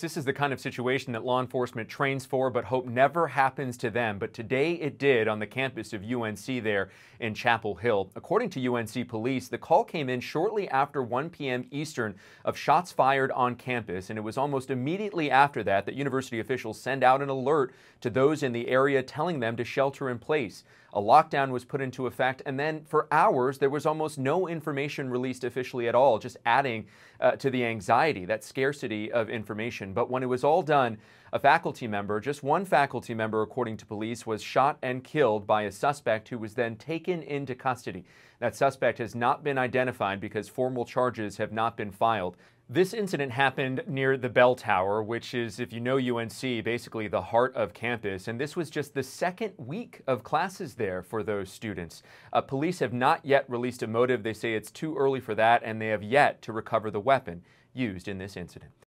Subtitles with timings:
[0.00, 3.76] This is the kind of situation that law enforcement trains for but hope never happens
[3.76, 4.18] to them.
[4.18, 8.10] But today it did on the campus of UNC there in Chapel Hill.
[8.16, 11.68] According to UNC police, the call came in shortly after 1 p.m.
[11.70, 16.40] Eastern of shots fired on campus, and it was almost immediately after that that university
[16.40, 20.18] officials send out an alert to those in the area telling them to shelter in
[20.18, 20.64] place.
[20.92, 25.10] A lockdown was put into effect, and then for hours there was almost no information
[25.10, 26.86] released officially at all, just adding
[27.20, 29.83] uh, to the anxiety, that scarcity of information.
[29.92, 30.98] But when it was all done,
[31.32, 35.62] a faculty member, just one faculty member, according to police, was shot and killed by
[35.62, 38.04] a suspect who was then taken into custody.
[38.38, 42.36] That suspect has not been identified because formal charges have not been filed.
[42.68, 47.20] This incident happened near the bell tower, which is, if you know UNC, basically the
[47.20, 48.26] heart of campus.
[48.26, 52.02] And this was just the second week of classes there for those students.
[52.32, 54.22] Uh, police have not yet released a motive.
[54.22, 57.42] They say it's too early for that, and they have yet to recover the weapon
[57.74, 58.70] used in this incident.